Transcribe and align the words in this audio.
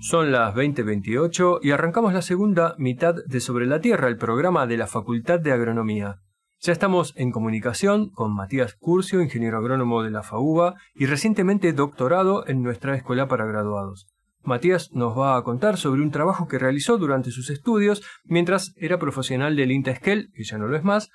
Son 0.00 0.32
las 0.32 0.54
20:28 0.54 1.60
y 1.62 1.70
arrancamos 1.70 2.12
la 2.12 2.22
segunda 2.22 2.74
mitad 2.78 3.14
de 3.26 3.40
Sobre 3.40 3.66
la 3.66 3.80
Tierra, 3.80 4.08
el 4.08 4.16
programa 4.16 4.66
de 4.66 4.76
la 4.76 4.86
Facultad 4.86 5.40
de 5.40 5.52
Agronomía. 5.52 6.20
Ya 6.60 6.72
estamos 6.72 7.12
en 7.16 7.30
comunicación 7.30 8.10
con 8.10 8.34
Matías 8.34 8.74
Curcio, 8.74 9.20
ingeniero 9.22 9.58
agrónomo 9.58 10.02
de 10.02 10.10
la 10.10 10.22
FAUBA 10.22 10.74
y 10.94 11.06
recientemente 11.06 11.72
doctorado 11.72 12.46
en 12.46 12.62
nuestra 12.62 12.96
escuela 12.96 13.28
para 13.28 13.46
graduados. 13.46 14.06
Matías 14.42 14.90
nos 14.92 15.18
va 15.18 15.36
a 15.36 15.42
contar 15.42 15.78
sobre 15.78 16.02
un 16.02 16.10
trabajo 16.10 16.48
que 16.48 16.58
realizó 16.58 16.98
durante 16.98 17.30
sus 17.30 17.50
estudios 17.50 18.02
mientras 18.24 18.74
era 18.76 18.98
profesional 18.98 19.56
del 19.56 19.72
INTESQUEL, 19.72 20.30
que 20.34 20.44
ya 20.44 20.58
no 20.58 20.68
lo 20.68 20.76
es 20.76 20.84
más. 20.84 21.10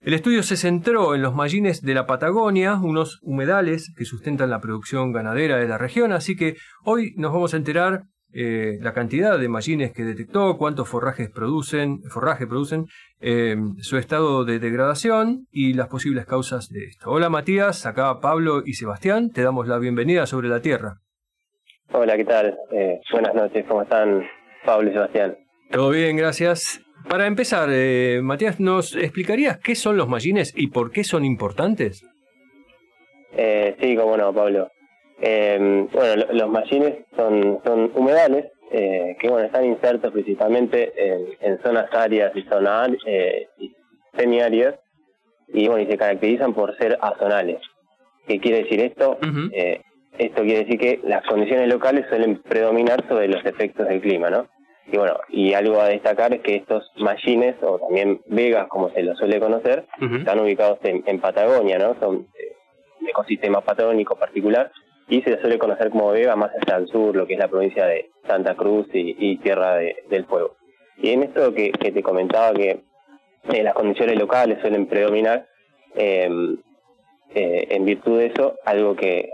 El 0.00 0.14
estudio 0.14 0.42
se 0.42 0.56
centró 0.56 1.14
en 1.14 1.22
los 1.22 1.32
mallines 1.32 1.80
de 1.80 1.94
la 1.94 2.06
Patagonia, 2.06 2.74
unos 2.74 3.20
humedales 3.22 3.92
que 3.96 4.04
sustentan 4.04 4.50
la 4.50 4.60
producción 4.60 5.12
ganadera 5.12 5.58
de 5.58 5.68
la 5.68 5.78
región, 5.78 6.10
así 6.10 6.34
que 6.34 6.56
hoy 6.82 7.14
nos 7.16 7.32
vamos 7.32 7.54
a 7.54 7.56
enterar 7.56 8.02
eh, 8.34 8.78
la 8.80 8.94
cantidad 8.94 9.38
de 9.38 9.48
mallines 9.48 9.92
que 9.92 10.04
detectó, 10.04 10.56
cuántos 10.56 10.88
forrajes 10.88 11.30
producen, 11.30 12.02
forraje 12.04 12.46
producen, 12.46 12.86
eh, 13.20 13.56
su 13.80 13.98
estado 13.98 14.44
de 14.44 14.58
degradación 14.58 15.46
y 15.50 15.74
las 15.74 15.88
posibles 15.88 16.24
causas 16.24 16.70
de 16.70 16.84
esto. 16.84 17.10
Hola 17.10 17.28
Matías, 17.28 17.84
acá 17.84 18.20
Pablo 18.20 18.62
y 18.64 18.72
Sebastián, 18.72 19.30
te 19.30 19.42
damos 19.42 19.68
la 19.68 19.78
bienvenida 19.78 20.26
sobre 20.26 20.48
la 20.48 20.60
Tierra. 20.60 20.94
Hola, 21.92 22.16
¿qué 22.16 22.24
tal? 22.24 22.58
Eh, 22.70 23.00
buenas 23.12 23.34
noches, 23.34 23.66
¿cómo 23.68 23.82
están 23.82 24.26
Pablo 24.64 24.88
y 24.88 24.92
Sebastián? 24.94 25.36
Todo 25.70 25.90
bien, 25.90 26.16
gracias. 26.16 26.80
Para 27.08 27.26
empezar, 27.26 27.68
Matías, 28.22 28.60
¿nos 28.60 28.94
explicarías 28.94 29.58
qué 29.58 29.74
son 29.74 29.96
los 29.96 30.08
mallines 30.08 30.54
y 30.56 30.68
por 30.68 30.90
qué 30.90 31.04
son 31.04 31.24
importantes? 31.24 32.02
sí, 33.80 33.96
cómo 33.96 34.16
no, 34.16 34.32
Pablo. 34.32 34.70
Eh, 35.20 35.86
bueno, 35.92 36.24
los 36.32 36.48
machines 36.48 36.94
son, 37.16 37.60
son 37.64 37.92
humedales 37.94 38.46
eh, 38.74 39.16
que 39.20 39.28
bueno 39.28 39.44
están 39.44 39.66
insertos 39.66 40.10
principalmente 40.12 40.94
en, 41.40 41.60
zonas 41.62 41.92
áridas 41.92 42.34
y 42.34 42.42
zonas 42.44 42.88
eh, 43.04 43.46
semiáridas 44.16 44.76
y 45.48 45.68
bueno 45.68 45.84
y 45.84 45.86
se 45.90 45.98
caracterizan 45.98 46.54
por 46.54 46.74
ser 46.78 46.98
azonales. 47.02 47.60
¿Qué 48.26 48.40
quiere 48.40 48.62
decir 48.62 48.80
esto? 48.80 49.18
eh, 49.52 49.82
esto 50.16 50.42
quiere 50.42 50.64
decir 50.64 50.78
que 50.78 51.00
las 51.04 51.22
condiciones 51.26 51.68
locales 51.68 52.06
suelen 52.08 52.38
predominar 52.42 53.06
sobre 53.08 53.28
los 53.28 53.44
efectos 53.44 53.86
del 53.88 54.00
clima, 54.00 54.30
¿no? 54.30 54.46
Y 54.90 54.96
bueno, 54.96 55.16
y 55.28 55.52
algo 55.52 55.80
a 55.80 55.88
destacar 55.88 56.32
es 56.32 56.40
que 56.40 56.56
estos 56.56 56.90
machines, 56.96 57.56
o 57.62 57.78
también 57.78 58.20
vegas 58.26 58.68
como 58.68 58.90
se 58.90 59.02
los 59.02 59.18
suele 59.18 59.38
conocer, 59.38 59.84
están 60.00 60.40
ubicados 60.40 60.78
en, 60.82 61.02
en, 61.06 61.20
Patagonia, 61.20 61.78
¿no? 61.78 61.94
Son 62.00 62.26
eh, 62.38 62.56
un 63.00 63.08
ecosistema 63.08 63.60
patagónico 63.60 64.16
particular 64.16 64.70
y 65.12 65.20
se 65.20 65.38
suele 65.42 65.58
conocer 65.58 65.90
como 65.90 66.10
Vega 66.10 66.36
más 66.36 66.52
hacia 66.52 66.76
el 66.76 66.88
sur, 66.88 67.14
lo 67.14 67.26
que 67.26 67.34
es 67.34 67.38
la 67.38 67.48
provincia 67.48 67.84
de 67.84 68.08
Santa 68.26 68.54
Cruz 68.54 68.86
y, 68.94 69.36
Tierra 69.36 69.76
del 69.76 70.24
Fuego. 70.24 70.56
Y 70.96 71.10
en 71.10 71.24
esto 71.24 71.52
que, 71.52 71.70
te 71.70 72.02
comentaba 72.02 72.54
que 72.54 72.80
eh, 73.50 73.62
las 73.62 73.74
condiciones 73.74 74.18
locales 74.18 74.58
suelen 74.62 74.86
predominar, 74.86 75.46
em, 75.96 76.56
eh, 77.34 77.66
en 77.68 77.84
virtud 77.84 78.20
de 78.20 78.26
eso, 78.28 78.56
algo 78.64 78.96
que, 78.96 79.28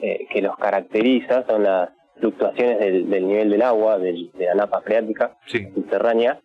eh, 0.00 0.28
que 0.30 0.40
los 0.40 0.56
caracteriza 0.56 1.44
son 1.48 1.64
las 1.64 1.90
fluctuaciones 2.20 2.78
del, 2.78 3.26
nivel 3.26 3.50
del 3.50 3.62
agua, 3.62 3.98
de 3.98 4.30
la 4.38 4.54
napa 4.54 4.82
freática 4.82 5.36
subterránea, 5.46 6.38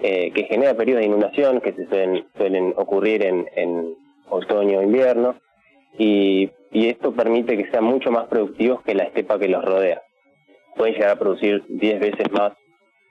que 0.00 0.46
genera 0.48 0.74
periodos 0.74 1.00
de 1.00 1.06
inundación 1.06 1.60
que 1.60 1.72
se 1.72 1.88
suelen, 1.88 2.24
suelen 2.36 2.72
ocurrir 2.76 3.24
en, 3.24 3.48
en 3.56 3.96
otoño 4.30 4.78
o 4.78 4.82
invierno, 4.82 5.34
y, 5.96 6.50
esto 6.70 7.12
permite 7.12 7.56
que 7.56 7.70
sean 7.70 7.84
mucho 7.84 8.10
más 8.10 8.26
productivos 8.26 8.82
que 8.82 8.94
la 8.94 9.04
estepa 9.04 9.38
que 9.38 9.48
los 9.48 9.64
rodea. 9.64 10.02
Pueden 10.76 10.94
llegar 10.94 11.10
a 11.10 11.18
producir 11.18 11.64
10 11.68 12.00
veces 12.00 12.30
más 12.30 12.52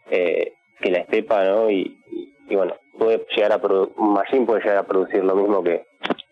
eh, 0.09 0.53
que 0.79 0.91
la 0.91 0.99
estepa, 0.99 1.43
¿no? 1.43 1.69
Y, 1.69 1.97
bueno, 2.49 2.75
puede 2.97 3.25
llegar 3.35 3.51
a 3.51 3.59
un 3.97 4.13
machine 4.13 4.45
puede 4.45 4.61
llegar 4.61 4.77
a 4.77 4.87
producir 4.87 5.23
lo 5.23 5.35
mismo 5.35 5.63
que, 5.63 5.85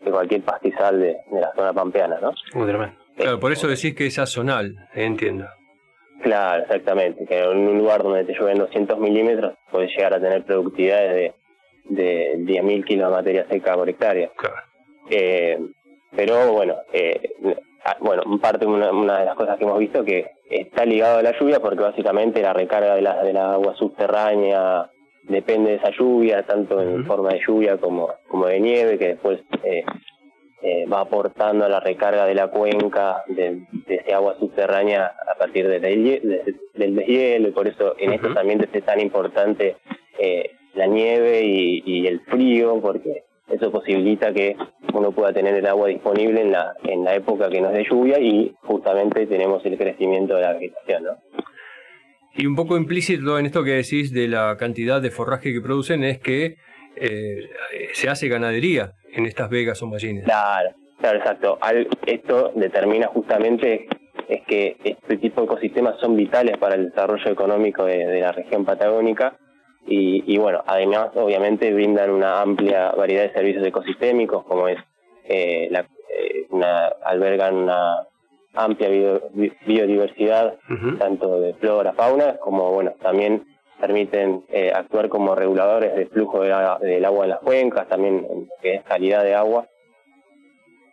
cualquier 0.04 0.44
pastizal 0.44 1.00
de, 1.00 1.18
la 1.32 1.52
zona 1.56 1.74
pampeana, 1.74 2.20
¿no? 2.22 2.34
Claro, 3.18 3.40
por 3.40 3.52
eso 3.52 3.68
decís 3.68 3.96
que 3.96 4.08
es 4.08 4.14
sazonal, 4.16 4.76
entiendo. 4.94 5.48
Claro, 6.22 6.64
exactamente. 6.64 7.26
Que 7.26 7.40
en 7.40 7.58
un 7.58 7.78
lugar 7.78 8.04
donde 8.04 8.24
te 8.24 8.34
llueven 8.34 8.60
200 8.60 9.00
milímetros 9.00 9.58
puedes 9.72 9.92
llegar 9.92 10.14
a 10.14 10.20
tener 10.20 10.44
productividades 10.44 11.34
de, 11.90 12.36
de 12.36 12.38
10.000 12.40 12.86
kilos 12.86 13.10
de 13.10 13.16
materia 13.16 13.48
seca 13.48 13.76
por 13.76 13.90
hectárea. 13.90 14.32
Claro. 14.36 14.56
Eh, 15.10 15.60
pero 16.16 16.52
bueno, 16.52 16.76
eh, 16.92 17.22
bueno, 18.00 18.24
parte 18.42 18.66
una, 18.66 18.92
una 18.92 19.20
de 19.20 19.26
las 19.26 19.36
cosas 19.36 19.58
que 19.58 19.64
hemos 19.64 19.80
visto 19.80 20.04
que 20.04 20.32
está 20.50 20.86
ligado 20.86 21.20
a 21.20 21.24
la 21.24 21.38
lluvia 21.38 21.60
porque 21.60 21.84
básicamente 21.84 22.42
la 22.42 22.54
recarga 22.54 22.96
de 22.96 23.02
la, 23.02 23.24
del 23.24 23.38
agua 23.38 23.76
subterránea 23.76 24.90
depende 25.24 25.72
de 25.72 25.78
esa 25.78 25.92
lluvia, 25.92 26.44
tanto 26.44 26.82
en 26.82 27.06
forma 27.06 27.30
de 27.30 27.42
lluvia 27.46 27.78
como, 27.78 28.10
como 28.28 28.46
de 28.48 28.60
nieve, 28.60 28.98
que 28.98 29.08
después 29.10 29.40
eh, 29.64 29.84
eh, 30.62 30.86
va 30.92 31.02
aportando 31.02 31.66
a 31.66 31.70
la 31.70 31.80
recarga 31.80 32.26
de 32.26 32.36
la 32.36 32.48
cuenca 32.48 33.24
de, 33.28 33.66
de 33.88 33.96
ese 33.96 34.14
agua 34.14 34.36
subterránea 34.40 35.06
a 35.06 35.38
partir 35.38 35.68
del, 35.68 35.82
del 36.74 36.96
deshielo, 36.96 37.50
y 37.50 37.52
por 37.52 37.68
eso 37.68 37.96
en 37.98 38.14
estos 38.14 38.38
ambientes 38.38 38.70
es 38.72 38.84
tan 38.84 39.00
importante 39.00 39.78
eh, 40.20 40.52
la 40.76 40.86
nieve 40.88 41.42
y, 41.44 41.84
y 41.86 42.08
el 42.08 42.20
frío, 42.22 42.80
porque 42.82 43.24
eso 43.48 43.72
posibilita 43.72 44.34
que 44.34 44.56
uno 45.06 45.16
pueda 45.16 45.34
tener 45.34 45.54
el 45.56 45.66
agua 45.68 45.88
disponible 45.88 46.42
en 46.42 46.52
la, 46.52 46.74
en 46.84 47.04
la 47.04 47.16
época 47.16 47.50
que 47.50 47.62
nos 47.62 47.74
dé 47.74 47.86
lluvia 47.90 48.20
y 48.20 48.56
justamente 48.64 49.28
tenemos 49.28 49.64
el 49.66 49.78
crecimiento 49.78 50.36
de 50.36 50.42
la 50.42 50.54
vegetación, 50.54 51.04
¿no? 51.04 51.12
Y 52.38 52.48
un 52.48 52.56
poco 52.56 52.76
implícito 52.76 53.40
en 53.40 53.46
esto 53.46 53.64
que 53.64 53.72
decís 53.72 54.12
de 54.12 54.28
la 54.28 54.58
cantidad 54.58 55.02
de 55.02 55.12
forraje 55.12 55.54
que 55.54 55.62
producen 55.62 56.04
es 56.04 56.20
que 56.20 56.58
eh, 56.98 57.50
se 57.94 58.10
hace 58.10 58.28
ganadería 58.28 58.92
en 59.14 59.26
estas 59.26 59.50
vegas 59.50 59.82
o 59.82 59.88
mallines. 59.88 60.26
Claro, 60.26 60.72
claro, 61.00 61.18
exacto. 61.20 61.60
esto 62.06 62.52
determina 62.56 63.08
justamente 63.08 63.88
es 64.28 64.42
que 64.48 64.76
este 64.84 65.18
tipo 65.18 65.42
de 65.42 65.46
ecosistemas 65.46 66.00
son 66.02 66.16
vitales 66.16 66.58
para 66.58 66.76
el 66.76 66.90
desarrollo 66.90 67.32
económico 67.32 67.86
de 67.86 68.20
la 68.20 68.32
región 68.32 68.66
patagónica 68.66 69.38
y, 69.88 70.38
bueno, 70.38 70.64
además 70.66 71.10
obviamente 71.14 71.72
brindan 71.74 72.10
una 72.10 72.42
amplia 72.42 72.92
variedad 72.92 73.24
de 73.24 73.34
servicios 73.34 73.66
ecosistémicos 73.68 74.44
como 74.46 74.68
es 74.68 74.78
eh, 75.36 75.68
la, 75.72 75.82
eh, 75.82 76.48
una, 76.50 76.88
albergan 77.04 77.56
una 77.56 78.08
amplia 78.54 78.90
biodiversidad 79.66 80.56
tanto 80.98 81.42
de 81.42 81.54
flora, 81.56 81.94
fauna 81.94 82.38
como 82.38 82.72
bueno 82.72 82.94
también 83.02 83.44
permiten 83.80 84.46
eh, 84.50 84.72
actuar 84.74 85.10
como 85.10 85.36
reguladores 85.36 85.96
del 85.96 86.08
flujo 86.08 86.42
del 86.42 87.06
agua 87.06 87.26
en 87.26 87.30
las 87.30 87.40
cuencas, 87.40 87.88
también 87.88 88.26
en 88.30 88.50
que 88.62 88.76
es 88.76 88.84
calidad 88.84 89.24
de 89.24 89.36
agua. 89.36 89.68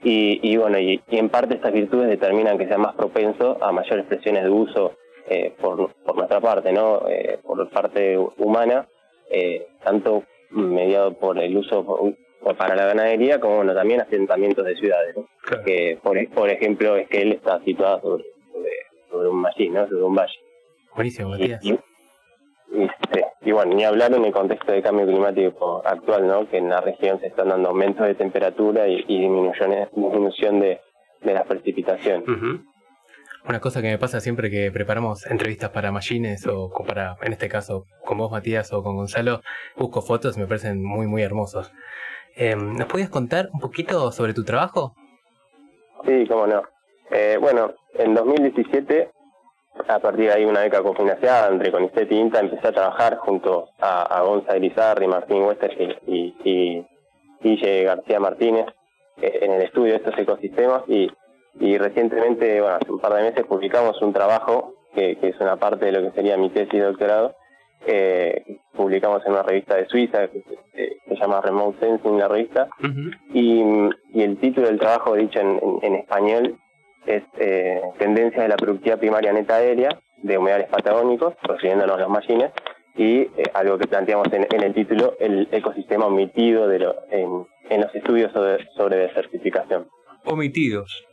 Y, 0.03 0.41
y 0.43 0.57
bueno, 0.57 0.79
y, 0.79 1.01
en 1.09 1.29
parte 1.29 1.55
estas 1.55 1.73
virtudes 1.73 2.09
determinan 2.09 2.59
que 2.59 2.67
sea 2.67 2.79
más 2.79 2.95
propenso 2.95 3.59
a 3.63 3.71
mayores 3.71 4.05
presiones 4.07 4.43
de 4.43 4.51
uso 4.51 4.97
eh, 5.29 5.55
por, 5.61 5.95
por 6.05 6.17
nuestra 6.17 6.41
parte, 6.41 6.73
¿no? 6.73 7.09
Eh, 7.09 7.39
por 7.43 7.69
parte 7.71 8.19
humana, 8.19 8.89
eh, 9.31 9.69
tanto 9.85 10.25
mediado 10.51 11.15
por 11.15 11.39
el 11.39 11.57
uso 11.57 12.15
para 12.59 12.75
la 12.75 12.87
ganadería 12.87 13.41
como 13.41 13.57
bueno, 13.57 13.75
también 13.75 14.01
asentamientos 14.01 14.65
de 14.65 14.77
ciudades, 14.77 15.17
que 15.65 15.99
por, 16.03 16.17
por 16.31 16.51
ejemplo 16.51 16.97
es 16.97 17.09
que 17.09 17.23
él 17.23 17.33
está 17.33 17.61
situado 17.65 18.01
sobre, 18.01 18.25
sobre, 19.11 19.29
un 19.29 19.41
machín, 19.41 19.75
¿no? 19.75 19.87
sobre 19.89 20.03
un 20.03 20.15
valle. 20.15 20.35
Buenísimo, 20.95 21.37
y, 21.37 21.53
y, 21.63 21.79
y, 23.43 23.53
bueno, 23.53 23.75
ni 23.75 23.85
hablar 23.85 24.13
en 24.13 24.25
el 24.25 24.33
contexto 24.33 24.73
de 24.73 24.83
cambio 24.83 25.07
climático 25.07 25.83
actual, 25.87 26.27
¿no? 26.27 26.49
que 26.49 26.59
en 26.59 26.69
la 26.69 26.81
región 26.81 27.21
se 27.21 27.29
están 27.29 27.49
dando 27.49 27.69
aumentos 27.69 28.07
de 28.07 28.15
temperatura 28.15 28.89
y, 28.89 29.05
y 29.07 29.21
disminución 29.21 30.61
de, 30.61 30.81
de 31.23 31.35
las 31.35 31.47
precipitaciones. 31.47 32.25
Una 33.49 33.59
cosa 33.59 33.83
que 33.83 33.89
me 33.89 33.99
pasa 33.99 34.21
siempre 34.21 34.51
que 34.51 34.71
preparamos 34.71 35.27
entrevistas 35.27 35.71
para 35.71 35.91
Machines 35.91 36.47
o 36.47 36.71
para, 36.87 37.17
en 37.23 37.33
este 37.33 37.49
caso, 37.49 37.87
con 38.05 38.19
vos 38.19 38.31
Matías 38.31 38.73
o 38.73 38.85
con 38.85 38.97
Gonzalo, 38.97 39.41
busco 39.77 40.01
fotos 40.01 40.37
y 40.37 40.41
me 40.41 40.47
parecen 40.47 40.83
muy, 40.83 41.09
muy 41.09 41.23
hermosos. 41.23 41.73
Eh, 42.37 42.57
¿Nos 42.57 42.87
podías 42.87 43.11
contar 43.11 43.49
un 43.53 43.61
poquito 43.61 44.11
sobre 44.13 44.35
tu 44.35 44.45
trabajo? 44.45 44.95
Sí, 46.07 46.27
cómo 46.27 46.47
no. 46.47 46.63
Eh, 47.11 47.37
bueno, 47.41 47.75
en 47.95 48.15
2017, 48.15 49.11
a 49.89 49.99
partir 49.99 50.27
de 50.27 50.33
ahí 50.33 50.45
una 50.45 50.61
beca 50.61 50.83
cofinanciada 50.83 51.49
entre 51.49 51.71
CONICET 51.71 52.11
y 52.11 52.17
INTA, 52.17 52.41
empecé 52.41 52.69
a 52.69 52.73
trabajar 52.73 53.17
junto 53.19 53.69
a, 53.81 54.03
a 54.03 54.23
Gonza 54.23 54.57
Elizarri, 54.57 55.07
Martín 55.07 55.43
Wester 55.43 56.01
y, 56.07 56.35
y, 56.45 56.87
y 57.43 57.85
García 57.85 58.19
Martínez 58.19 58.67
eh, 59.21 59.41
en 59.43 59.53
el 59.53 59.63
estudio 59.63 59.93
de 59.93 59.99
estos 59.99 60.19
ecosistemas 60.19 60.83
y 60.89 61.11
y 61.61 61.77
recientemente, 61.79 62.61
bueno, 62.61 62.77
hace 62.77 62.91
un 62.91 62.99
par 62.99 63.15
de 63.15 63.23
meses 63.23 63.45
publicamos 63.45 64.01
un 64.03 64.13
trabajo 64.13 64.75
que, 64.95 65.19
es 65.21 65.41
una 65.41 65.57
parte 65.57 65.87
de 65.87 65.93
lo 65.93 66.03
que 66.03 66.15
sería 66.15 66.37
mi 66.37 66.51
tesis 66.51 66.73
de 66.73 66.87
doctorado, 66.87 67.35
eh, 67.87 68.59
publicamos 68.75 69.25
en 69.27 69.33
una 69.33 69.43
revista 69.43 69.77
de 69.77 69.87
Suiza 69.87 70.29
que 70.29 70.43
se, 70.43 71.17
llama 71.17 71.41
Remote 71.41 71.79
Sensing, 71.79 72.19
la 72.19 72.29
revista, 72.29 72.69
y, 73.33 73.63
y, 74.13 74.23
el 74.23 74.39
título 74.39 74.67
del 74.67 74.79
trabajo 74.79 75.15
dicho 75.15 75.39
en, 75.39 75.61
en, 75.83 75.95
español 75.95 76.59
es 77.07 77.23
eh, 77.39 77.81
Tendencias 77.99 78.43
de 78.43 78.49
la 78.49 78.57
productividad 78.57 78.99
primaria 78.99 79.33
neta 79.33 79.57
aérea 79.57 80.01
de 80.23 80.39
humedales 80.39 80.69
patagónicos, 80.69 81.35
refiriéndonos 81.43 81.97
a 81.97 82.01
los 82.01 82.09
machines, 82.09 82.51
y 82.97 83.21
eh, 83.21 83.31
algo 83.55 83.79
que 83.79 83.87
planteamos 83.87 84.29
en, 84.33 84.63
el 84.63 84.75
título, 84.75 85.15
el 85.21 85.49
ecosistema 85.53 86.07
omitido 86.07 86.69
de 86.69 86.79
lo, 86.81 86.95
en, 87.11 87.81
los 87.81 87.95
estudios 87.95 88.33
sobre, 88.33 88.67
sobre 88.77 88.97
desertificación. 88.97 89.87
Omitidos. 90.25 91.05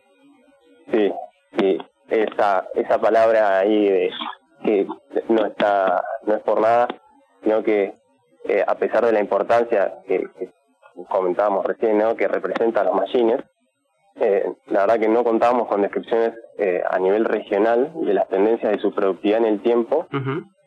Sí, 0.92 1.12
sí, 1.58 1.78
esa, 2.10 2.68
esa 2.76 3.00
palabra 3.00 3.60
ahí 3.60 4.10
que 4.64 4.88
no 5.30 5.46
está 5.46 6.04
no 6.26 6.36
es 6.36 6.42
por 6.42 6.62
nada, 6.62 6.88
sino 7.44 7.64
que 7.64 7.94
eh, 8.46 8.64
a 8.66 8.76
pesar 8.76 9.06
de 9.06 9.12
la 9.12 9.20
importancia 9.20 9.96
que, 10.08 10.28
comentábamos 11.08 11.66
recién, 11.66 11.98
¿no? 11.98 12.16
que 12.16 12.28
representa 12.28 12.82
a 12.82 12.84
los 12.84 12.96
machines, 12.96 13.42
eh, 14.16 14.46
la 14.68 14.82
verdad 14.82 15.00
que 15.00 15.08
no 15.08 15.24
contábamos 15.24 15.68
con 15.68 15.82
descripciones 15.82 16.34
eh, 16.58 16.84
a 16.90 17.00
nivel 17.00 17.24
regional 17.24 17.92
de 17.96 18.14
las 18.14 18.28
tendencias 18.28 18.72
de 18.74 18.80
su 18.80 18.94
productividad 18.94 19.40
en 19.40 19.46
el 19.46 19.62
tiempo 19.62 20.08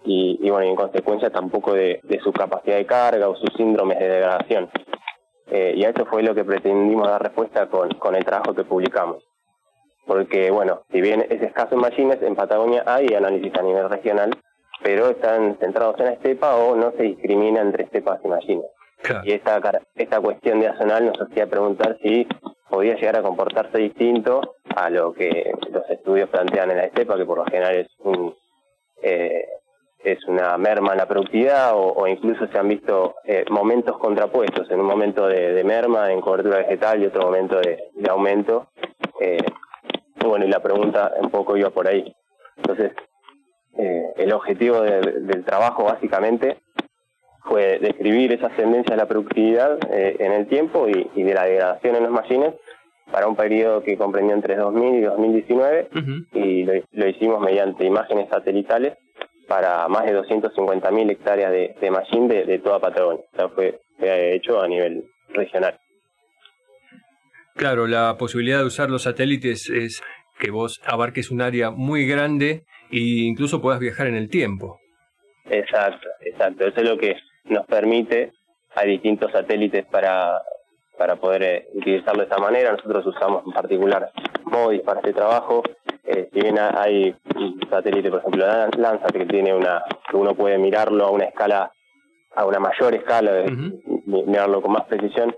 y, 0.05 0.39
y, 0.41 0.51
bueno, 0.51 0.67
en 0.67 0.77
consecuencia 0.77 1.31
tampoco 1.31 1.75
de, 1.75 2.01
su 2.23 2.33
capacidad 2.33 2.77
de 2.77 2.87
carga 2.87 3.29
o 3.29 3.37
sus 3.37 3.53
síndromes 3.57 3.99
de 3.99 4.09
degradación. 4.09 4.71
y 5.51 5.85
a 5.85 5.91
eso 5.91 6.07
fue 6.07 6.23
lo 6.23 6.35
que 6.35 6.45
pretendimos 6.45 7.09
dar 7.09 7.23
respuesta 7.23 7.69
con, 7.69 7.91
con 7.99 8.15
el 8.15 8.25
trabajo 8.25 8.55
que 8.55 8.65
publicamos 8.65 9.23
porque 10.07 10.51
bueno, 10.51 10.83
si 10.91 11.01
bien 11.01 11.25
es 11.29 11.43
escaso 11.43 11.75
en 11.75 11.81
machines, 11.81 12.23
en 12.23 12.35
Patagonia 12.35 12.83
hay 12.87 13.15
análisis 13.15 13.55
a 13.55 13.63
nivel 13.63 13.89
regional, 13.89 14.31
pero 14.83 15.11
están 15.11 15.57
centrados 15.59 15.99
en 16.01 16.07
la 16.07 16.13
estepa 16.13 16.57
o 16.57 16.77
no 16.77 16.93
se 16.93 17.05
discrimina 17.05 17.61
entre 17.61 17.85
estepas 17.85 18.21
y 18.25 18.29
machines. 18.29 18.67
Y 19.25 19.33
esta, 19.33 19.61
esta 19.97 20.21
cuestión 20.21 20.61
de 20.61 20.69
azonal 20.69 21.07
nos 21.07 21.21
hacía 21.21 21.49
preguntar 21.49 21.99
si 22.03 22.27
podía 22.69 22.95
llegar 22.95 23.17
a 23.17 23.23
comportarse 23.23 23.79
distinto 23.79 24.57
a 24.77 24.91
lo 24.91 25.13
que 25.13 25.53
los 25.71 25.89
estudios 25.91 26.29
plantean 26.29 26.71
en 26.71 26.77
la 26.79 26.85
estepa, 26.85 27.17
que 27.17 27.25
por 27.25 27.39
lo 27.39 27.45
general 27.45 27.75
es 27.75 27.89
un 27.99 28.35
eh, 29.03 29.45
es 30.05 30.25
una 30.27 30.57
merma 30.59 30.93
en 30.93 30.99
la 30.99 31.07
productividad 31.07 31.73
o, 31.75 32.07
incluso 32.09 32.47
se 32.49 32.59
han 32.59 32.69
visto 32.69 33.15
eh, 33.25 33.45
momentos 33.51 33.99
contrapuestos, 33.99 34.69
en 34.71 34.81
un 34.81 34.87
momento 34.87 35.29
de, 35.29 35.63
merma 35.63 36.13
en 36.13 36.21
cobertura 36.21 36.59
vegetal 36.59 37.03
y 37.03 37.07
otro 37.07 37.23
momento 37.23 37.61
de, 37.61 37.85
de 37.95 38.11
aumento. 38.11 38.69
Eh, 39.21 39.39
bueno, 40.29 40.45
y 40.45 40.49
la 40.49 40.61
pregunta 40.61 41.13
un 41.21 41.31
poco 41.31 41.57
iba 41.57 41.71
por 41.71 41.89
ahí. 41.89 42.15
Entonces, 42.57 42.93
eh, 43.79 44.13
el 44.17 44.33
objetivo 44.33 44.81
del 44.81 45.45
trabajo 45.45 45.85
básicamente 45.85 46.59
fue 47.45 47.79
describir 47.79 48.33
esas 48.33 48.55
tendencias 48.57 48.91
de 48.91 49.03
la 49.03 49.09
productividad 49.09 49.79
eh, 49.91 50.17
en 50.21 50.33
el 50.33 50.47
tiempo 50.47 50.87
y, 50.89 51.23
de 51.23 51.35
la 51.35 51.45
degradación 51.45 51.97
en 51.97 52.05
los 52.05 52.13
machines 52.13 52.55
para 53.11 53.27
un 53.27 53.37
periodo 53.37 53.83
que 53.83 53.97
comprendió 53.97 54.35
entre 54.35 54.57
2000 54.57 54.95
y 54.95 55.01
2019 55.01 55.89
y 56.33 56.65
lo, 56.65 57.09
hicimos 57.09 57.41
mediante 57.41 57.85
imágenes 57.85 58.29
satelitales 58.29 58.97
para 59.49 59.87
más 59.89 60.05
de 60.07 60.19
250.000 60.19 61.11
hectáreas 61.11 61.51
de, 61.51 61.75
de 61.81 61.91
machine 61.91 62.45
de, 62.45 62.59
toda 62.61 62.79
Patagonia. 62.79 63.25
O 63.33 63.37
sea, 63.37 63.49
fue, 63.49 63.81
fue 63.99 64.35
hecho 64.35 64.61
a 64.61 64.69
nivel 64.69 65.05
regional. 65.31 65.79
Claro, 67.55 67.87
la 67.87 68.17
posibilidad 68.19 68.59
de 68.59 68.67
usar 68.67 68.91
los 68.91 69.03
satélites 69.03 69.69
es 69.69 70.03
que 70.39 70.51
vos 70.51 70.81
abarques 70.85 71.31
un 71.31 71.43
área 71.43 71.71
muy 71.71 72.07
grande 72.07 72.65
e 72.91 72.99
incluso 72.99 73.61
puedas 73.61 73.81
viajar 73.81 74.07
en 74.07 74.17
el 74.17 74.29
tiempo. 74.29 74.81
Exacto, 75.45 76.09
exacto. 76.21 76.67
Eso 76.67 76.81
es 76.81 76.89
lo 76.89 76.99
que 76.99 77.17
nos 77.45 77.67
permite 77.67 78.33
a 78.75 78.85
distintos 78.85 79.31
satélites 79.33 79.85
para, 79.87 80.43
para 80.97 81.17
poder 81.17 81.43
eh, 81.43 81.69
utilizarlo 81.75 82.21
de 82.21 82.29
esta 82.29 82.39
manera. 82.39 82.73
Nosotros 82.73 83.07
usamos 83.07 83.45
en 83.47 83.53
particular 83.53 84.11
MODIS 84.45 84.83
para 84.83 85.01
este 85.01 85.13
trabajo. 85.13 85.63
Eh, 86.05 86.29
si 86.33 86.41
bien 86.41 86.59
hay 86.59 87.15
un 87.37 87.61
satélite, 87.71 88.11
por 88.11 88.21
ejemplo, 88.21 88.47
Landsat, 88.47 89.13
que 89.13 89.27
tiene 89.27 89.55
una, 89.55 89.83
que 90.11 90.17
uno 90.17 90.35
puede 90.35 90.59
mirarlo 90.59 91.05
a 91.05 91.11
una 91.11 91.25
escala, 91.25 91.71
a 92.35 92.45
una 92.45 92.59
mayor 92.59 92.95
escala, 92.95 93.45
mirarlo 94.07 94.63
con 94.63 94.73
más 94.73 94.85
precisión, 94.87 95.35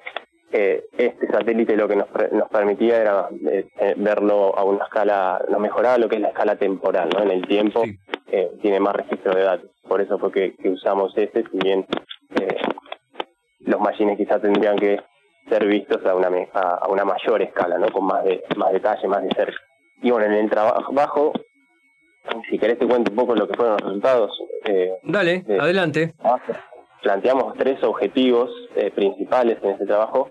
este 0.54 1.26
satélite 1.26 1.76
lo 1.76 1.88
que 1.88 1.96
nos, 1.96 2.06
nos 2.30 2.48
permitía 2.48 3.00
era 3.00 3.28
eh, 3.50 3.66
eh, 3.76 3.94
verlo 3.96 4.56
a 4.56 4.62
una 4.62 4.84
escala, 4.84 5.44
no 5.48 5.58
mejoraba 5.58 5.98
lo 5.98 6.08
que 6.08 6.16
es 6.16 6.22
la 6.22 6.28
escala 6.28 6.54
temporal, 6.54 7.08
¿no? 7.12 7.24
En 7.24 7.30
el 7.32 7.46
tiempo 7.46 7.82
eh, 8.28 8.52
tiene 8.62 8.78
más 8.78 8.94
registro 8.94 9.34
de 9.34 9.42
datos. 9.42 9.70
Por 9.88 10.00
eso 10.00 10.16
fue 10.16 10.30
que, 10.30 10.54
usamos 10.68 11.12
este, 11.16 11.42
si 11.50 11.58
bien 11.58 11.84
los 13.60 13.80
machines 13.80 14.16
quizás 14.16 14.40
tendrían 14.40 14.76
que 14.76 15.00
ser 15.48 15.66
vistos 15.66 16.06
a 16.06 16.14
una, 16.14 16.28
a, 16.52 16.88
una 16.88 17.04
mayor 17.04 17.42
escala, 17.42 17.76
¿no? 17.76 17.88
Con 17.88 18.04
más, 18.04 18.22
de, 18.22 18.44
más 18.56 18.72
detalle, 18.72 19.08
más 19.08 19.24
de 19.24 19.30
cerca. 19.34 19.58
Y 20.02 20.10
bueno, 20.12 20.26
en 20.26 20.34
el 20.34 20.50
trabajo, 20.50 21.32
si 22.48 22.58
querés 22.58 22.78
te 22.78 22.86
cuento 22.86 23.10
un 23.10 23.16
poco 23.16 23.34
lo 23.34 23.48
que 23.48 23.56
fueron 23.56 23.74
los 23.74 23.86
resultados. 23.86 24.38
Dale, 25.02 25.44
adelante. 25.58 26.14
Planteamos 27.02 27.54
tres 27.58 27.82
objetivos 27.82 28.50
principales 28.94 29.58
en 29.62 29.70
este 29.70 29.86
trabajo 29.86 30.30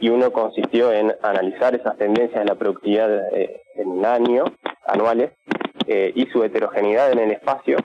y 0.00 0.08
uno 0.08 0.32
consistió 0.32 0.92
en 0.92 1.14
analizar 1.22 1.74
esas 1.74 1.96
tendencias 1.96 2.40
de 2.40 2.46
la 2.46 2.54
productividad 2.54 3.34
eh, 3.34 3.60
en 3.76 3.88
un 3.88 4.04
año, 4.04 4.44
anuales, 4.86 5.32
eh, 5.86 6.12
y 6.14 6.26
su 6.26 6.42
heterogeneidad 6.42 7.12
en 7.12 7.18
el 7.18 7.32
espacio, 7.32 7.76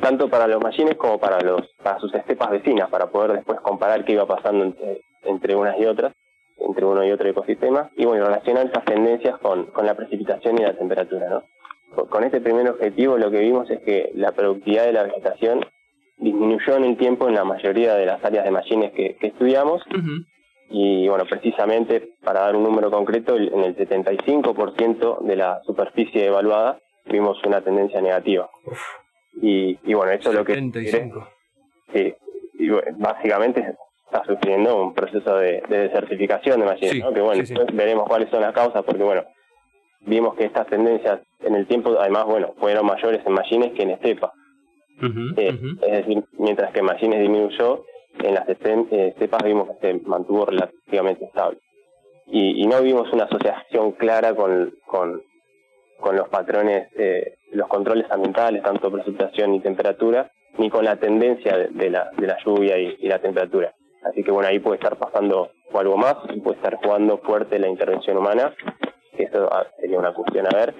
tanto 0.00 0.28
para 0.28 0.46
los 0.46 0.62
machines 0.62 0.96
como 0.96 1.18
para, 1.18 1.40
los, 1.40 1.62
para 1.82 1.98
sus 1.98 2.14
estepas 2.14 2.50
vecinas, 2.50 2.90
para 2.90 3.06
poder 3.06 3.32
después 3.32 3.60
comparar 3.60 4.04
qué 4.04 4.12
iba 4.12 4.26
pasando 4.26 4.64
entre, 5.24 5.56
unas 5.56 5.78
y 5.78 5.86
otras, 5.86 6.12
entre 6.58 6.84
uno 6.84 7.04
y 7.04 7.10
otro 7.10 7.28
ecosistema, 7.28 7.90
y 7.96 8.04
bueno, 8.04 8.26
relacionar 8.26 8.66
esas 8.66 8.84
tendencias 8.84 9.38
con, 9.38 9.66
con 9.66 9.86
la 9.86 9.94
precipitación 9.94 10.58
y 10.58 10.62
la 10.62 10.76
temperatura. 10.76 11.28
¿no? 11.30 12.06
Con 12.08 12.24
este 12.24 12.40
primer 12.40 12.68
objetivo 12.68 13.18
lo 13.18 13.30
que 13.30 13.40
vimos 13.40 13.68
es 13.70 13.80
que 13.80 14.10
la 14.14 14.32
productividad 14.32 14.84
de 14.84 14.92
la 14.92 15.04
vegetación 15.04 15.64
disminuyó 16.18 16.76
en 16.76 16.84
el 16.84 16.96
tiempo 16.96 17.28
en 17.28 17.34
la 17.34 17.44
mayoría 17.44 17.94
de 17.94 18.06
las 18.06 18.22
áreas 18.24 18.44
de 18.44 18.50
machines 18.50 18.92
que, 18.92 19.16
estudiamos, 19.20 19.82
y 20.70 21.08
bueno, 21.08 21.24
precisamente 21.26 22.14
para 22.22 22.40
dar 22.40 22.56
un 22.56 22.62
número 22.62 22.90
concreto, 22.90 23.36
en 23.36 23.64
el 23.64 23.76
75% 23.76 25.20
de 25.22 25.36
la 25.36 25.60
superficie 25.64 26.26
evaluada 26.26 26.78
vimos 27.06 27.42
una 27.44 27.60
tendencia 27.60 28.00
negativa. 28.00 28.48
Y, 29.42 29.78
y 29.84 29.94
bueno, 29.94 30.12
eso 30.12 30.30
es 30.30 30.34
lo 30.36 30.44
que... 30.44 30.54
75. 30.54 31.28
Sí, 31.92 32.14
y 32.54 32.68
básicamente 32.98 33.74
está 34.04 34.24
sufriendo 34.24 34.82
un 34.82 34.94
proceso 34.94 35.36
de, 35.36 35.62
desertificación 35.68 36.60
de 36.60 36.66
machines, 36.66 37.04
que 37.14 37.20
bueno, 37.20 37.44
veremos 37.72 38.08
cuáles 38.08 38.30
son 38.30 38.42
las 38.42 38.52
causas, 38.52 38.82
porque 38.84 39.02
bueno, 39.02 39.24
vimos 40.00 40.34
que 40.36 40.44
estas 40.44 40.66
tendencias 40.68 41.20
en 41.40 41.54
el 41.54 41.66
tiempo, 41.66 41.96
además, 41.98 42.26
bueno, 42.26 42.54
fueron 42.58 42.86
mayores 42.86 43.20
en 43.24 43.32
machines 43.32 43.72
que 43.72 43.82
en 43.82 43.90
estepa. 43.90 44.32
Eh, 45.36 45.58
es 45.82 46.06
decir, 46.06 46.24
mientras 46.38 46.72
que 46.72 46.82
machines 46.82 47.20
disminuyó, 47.20 47.84
en 48.18 48.34
las 48.34 48.48
eh, 48.48 49.14
cepas 49.18 49.42
vimos 49.44 49.68
que 49.68 49.92
se 49.92 50.00
mantuvo 50.06 50.46
relativamente 50.46 51.24
estable. 51.24 51.58
Y, 52.26 52.66
no 52.66 52.80
vimos 52.80 53.12
una 53.12 53.24
asociación 53.24 53.92
clara 53.92 54.34
con, 54.34 54.72
con, 54.86 55.20
con 55.98 56.16
los 56.16 56.28
patrones, 56.28 56.88
eh, 56.96 57.38
los 57.52 57.66
controles 57.66 58.08
ambientales, 58.10 58.62
tanto 58.62 58.90
precipitación 58.90 59.54
y 59.54 59.60
temperatura, 59.60 60.30
ni 60.58 60.70
con 60.70 60.84
la 60.84 60.96
tendencia 60.96 61.56
de, 61.56 61.90
la, 61.90 62.10
de 62.16 62.26
la 62.26 62.36
lluvia 62.44 62.78
y, 62.78 63.08
la 63.08 63.18
temperatura. 63.18 63.74
Así 64.04 64.22
que 64.22 64.30
bueno, 64.30 64.48
ahí 64.48 64.60
puede 64.60 64.76
estar 64.76 64.96
pasando 64.96 65.50
algo 65.74 65.96
más, 65.96 66.16
puede 66.42 66.56
estar 66.56 66.76
jugando 66.76 67.18
fuerte 67.18 67.58
la 67.58 67.68
intervención 67.68 68.16
humana, 68.16 68.54
eso 69.16 69.48
ah, 69.52 69.66
sería 69.78 69.98
una 69.98 70.14
cuestión 70.14 70.46
a 70.46 70.56
ver, 70.56 70.74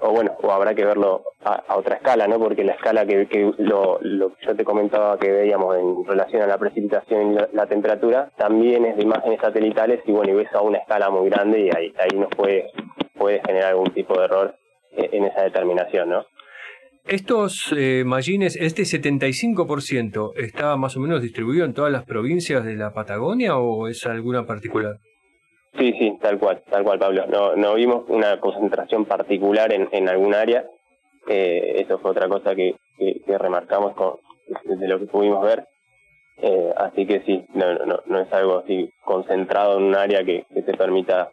o 0.00 0.10
bueno, 0.10 0.36
o 0.42 0.50
habrá 0.50 0.74
que 0.74 0.84
verlo 0.84 1.22
a, 1.44 1.76
otra 1.76 1.96
escala, 1.96 2.26
¿no? 2.26 2.38
Porque 2.38 2.64
la 2.64 2.72
escala 2.72 3.06
que, 3.06 3.52
lo, 3.58 3.98
lo 4.00 4.34
que 4.34 4.46
yo 4.46 4.56
te 4.56 4.64
comentaba 4.64 5.18
que 5.18 5.30
veíamos 5.30 5.76
en 5.76 6.04
relación 6.04 6.42
a 6.42 6.46
la 6.46 6.58
precipitación 6.58 7.32
y 7.32 7.36
la, 7.52 7.66
temperatura, 7.66 8.30
también 8.36 8.84
es 8.84 8.96
de 8.96 9.02
imágenes 9.02 9.40
satelitales 9.40 10.00
y 10.06 10.12
bueno, 10.12 10.32
y 10.32 10.36
ves 10.36 10.54
a 10.54 10.60
una 10.60 10.78
escala 10.78 11.10
muy 11.10 11.28
grande 11.28 11.60
y 11.60 11.70
ahí, 11.76 11.92
ahí 11.98 12.18
nos 12.18 12.30
puede, 12.30 12.70
puede 13.16 13.40
generar 13.46 13.70
algún 13.70 13.92
tipo 13.92 14.18
de 14.18 14.24
error 14.24 14.54
en 14.92 15.24
esa 15.24 15.42
determinación, 15.42 16.10
¿no? 16.10 16.24
Estos 17.06 17.72
eh, 17.76 18.04
este 18.04 18.82
75%, 18.82 20.32
¿está 20.36 20.76
más 20.76 20.96
o 20.96 21.00
menos 21.00 21.22
distribuido 21.22 21.64
en 21.64 21.74
todas 21.74 21.90
las 21.90 22.04
provincias 22.04 22.64
de 22.64 22.76
la 22.76 22.92
Patagonia 22.92 23.56
o 23.56 23.88
es 23.88 24.06
alguna 24.06 24.46
particular? 24.46 24.98
Sí, 25.78 25.92
sí, 25.98 26.18
tal 26.20 26.38
cual, 26.38 26.62
tal 26.68 26.82
cual, 26.82 26.98
Pablo. 26.98 27.26
No, 27.26 27.54
no 27.54 27.74
vimos 27.74 28.04
una 28.08 28.40
concentración 28.40 29.04
particular 29.04 29.72
en, 29.72 29.88
en 29.92 30.08
algún 30.08 30.34
área. 30.34 30.64
Eh, 31.28 31.82
eso 31.84 31.98
fue 31.98 32.10
otra 32.10 32.28
cosa 32.28 32.54
que, 32.54 32.76
que, 32.98 33.38
remarcamos 33.38 33.94
con, 33.94 34.16
de 34.64 34.88
lo 34.88 34.98
que 34.98 35.06
pudimos 35.06 35.44
ver. 35.44 35.66
Eh, 36.38 36.72
así 36.76 37.06
que 37.06 37.20
sí, 37.20 37.44
no, 37.54 37.74
no, 37.86 38.00
no 38.06 38.20
es 38.20 38.32
algo 38.32 38.58
así 38.58 38.90
concentrado 39.04 39.78
en 39.78 39.84
un 39.84 39.94
área 39.94 40.24
que, 40.24 40.44
que 40.52 40.62
te 40.62 40.74
permita 40.74 41.30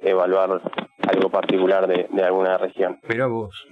evaluar 0.00 0.62
algo 1.08 1.30
particular 1.30 1.86
de, 1.86 2.08
de 2.10 2.22
alguna 2.22 2.58
región. 2.58 2.98
Mira 3.08 3.26
vos. 3.26 3.66